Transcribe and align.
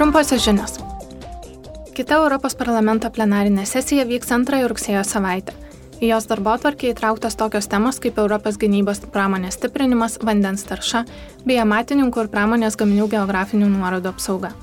Trumposios 0.00 0.44
žinios. 0.44 0.78
Kita 1.92 2.16
Europos 2.16 2.54
parlamento 2.56 3.10
plenarinė 3.12 3.66
sesija 3.68 4.06
vyks 4.08 4.30
antrąją 4.32 4.70
rugsėjo 4.72 5.02
savaitę. 5.04 5.52
Į 6.00 6.14
jos 6.14 6.24
darbo 6.30 6.54
atvarkį 6.54 6.94
įtrauktos 6.94 7.36
tokios 7.36 7.68
temos 7.68 7.98
kaip 8.00 8.16
Europos 8.22 8.56
gynybos 8.56 9.02
pramonės 9.12 9.58
stiprinimas, 9.58 10.16
vandens 10.24 10.64
tarša 10.64 11.04
bei 11.44 11.60
amatininkų 11.60 12.24
ir 12.24 12.32
pramonės 12.32 12.80
gaminių 12.80 13.10
geografinių 13.12 13.68
nuorodų 13.74 14.14
apsauga. 14.14 14.54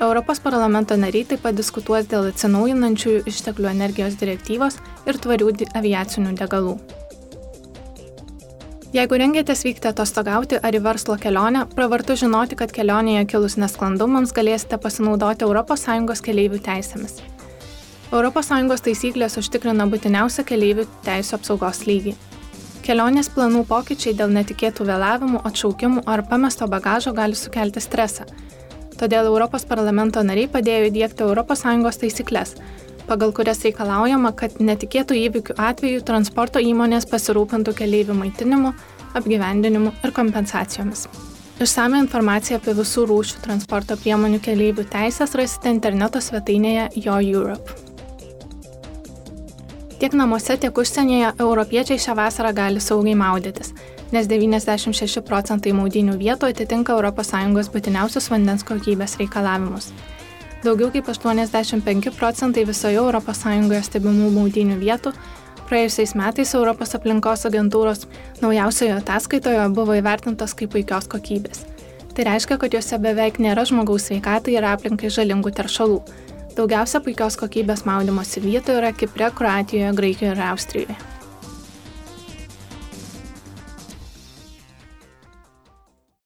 Europos 0.00 0.40
parlamento 0.40 0.96
nariai 0.96 1.28
taip 1.28 1.44
pat 1.44 1.60
diskutuos 1.60 2.08
dėl 2.08 2.32
atsinaujinančiųjų 2.32 3.26
išteklių 3.28 3.74
energijos 3.76 4.16
direktyvos 4.24 4.80
ir 5.04 5.20
tvarių 5.20 5.52
aviacinių 5.82 6.32
degalų. 6.40 6.78
Jeigu 8.92 9.16
rengėtės 9.16 9.62
vykti 9.64 9.88
atostogauti 9.88 10.58
ar 10.60 10.76
į 10.76 10.82
verslo 10.84 11.14
kelionę, 11.16 11.62
pravartu 11.72 12.12
žinoti, 12.12 12.58
kad 12.60 12.74
kelionėje 12.76 13.22
kilus 13.30 13.54
nesklandumams 13.56 14.34
galėsite 14.36 14.76
pasinaudoti 14.76 15.46
ES 15.48 16.20
keleivių 16.26 16.58
teisėmis. 16.66 17.22
ES 18.12 18.84
taisyklės 18.84 19.38
užtikrina 19.40 19.86
būtiniausią 19.88 20.44
keleivių 20.44 20.84
teisų 21.08 21.38
apsaugos 21.38 21.86
lygį. 21.88 22.12
Kelionės 22.84 23.32
planų 23.32 23.64
pokyčiai 23.64 24.12
dėl 24.12 24.28
netikėtų 24.28 24.84
vėlavimų, 24.84 25.40
atšaukimų 25.40 26.04
ar 26.04 26.26
pamesto 26.28 26.68
bagažo 26.68 27.14
gali 27.16 27.32
sukelti 27.32 27.80
stresą. 27.80 28.28
Todėl 29.00 29.24
Europos 29.24 29.64
parlamento 29.64 30.20
nariai 30.20 30.52
padėjo 30.52 30.90
įdėkti 30.90 31.32
ES 31.32 31.98
taisyklės, 32.04 32.56
pagal 33.08 33.34
kurias 33.36 33.62
reikalaujama, 33.66 34.32
kad 34.36 34.56
netikėtų 34.60 35.18
įvykių 35.26 35.58
atveju 35.58 36.04
transporto 36.06 36.62
įmonės 36.62 37.08
pasirūpintų 37.10 37.74
keleivių 37.82 38.16
maitinimu, 38.18 38.72
apgyvendinimu 39.18 39.92
ir 40.04 40.14
kompensacijomis. 40.16 41.06
Išsame 41.62 42.00
informaciją 42.02 42.58
apie 42.58 42.72
visų 42.74 43.04
rūšių 43.10 43.42
transporto 43.44 43.96
priemonių 44.00 44.40
keleivių 44.42 44.86
teisės 44.90 45.36
rasite 45.38 45.70
interneto 45.70 46.22
svetainėje 46.22 46.88
Jo 47.04 47.20
Europe. 47.22 47.76
Tiek 50.02 50.16
namuose, 50.18 50.56
tiek 50.58 50.78
užsienyje 50.82 51.28
europiečiai 51.38 52.00
šią 52.02 52.16
vasarą 52.18 52.50
gali 52.56 52.80
saugiai 52.82 53.14
maudytis, 53.14 53.70
nes 54.10 54.26
96 54.26 55.22
procentai 55.28 55.70
maudinių 55.78 56.16
vietų 56.18 56.50
atitinka 56.50 56.96
ES 56.98 57.70
būtiniausius 57.76 58.26
vandens 58.32 58.66
kokybės 58.66 59.14
reikalavimus. 59.20 59.92
Daugiau 60.62 60.92
kaip 60.94 61.08
85 61.10 62.12
procentai 62.14 62.62
visoje 62.62 63.00
ES 63.02 63.86
stebimų 63.88 64.28
maudinių 64.30 64.76
vietų 64.78 65.10
praėjusiais 65.66 66.14
metais 66.14 66.54
Europos 66.54 66.94
aplinkos 66.94 67.46
agentūros 67.48 68.06
naujausioje 68.42 68.92
ataskaitoje 69.00 69.68
buvo 69.74 69.96
įvertintos 69.98 70.54
kaip 70.54 70.70
puikios 70.74 71.08
kokybės. 71.10 71.64
Tai 72.14 72.26
reiškia, 72.28 72.58
kad 72.60 72.74
juose 72.76 72.98
beveik 73.02 73.40
nėra 73.42 73.64
žmogaus 73.66 74.06
sveikatai 74.06 74.54
ir 74.54 74.68
aplinkai 74.68 75.10
žalingų 75.10 75.54
teršalų. 75.56 76.02
Daugiausia 76.54 77.00
puikios 77.00 77.40
kokybės 77.40 77.86
maudimosi 77.88 78.44
vietų 78.44 78.76
yra 78.82 78.92
Kipre, 78.92 79.32
Kroatijoje, 79.34 79.96
Graikijoje 79.96 80.36
ir 80.36 80.44
Austrijoje. 80.52 81.11